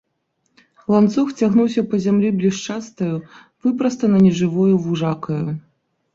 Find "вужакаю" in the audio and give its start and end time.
4.89-5.45